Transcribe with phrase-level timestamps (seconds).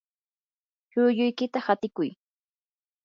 [0.91, 2.09] chulluykita hatikuy.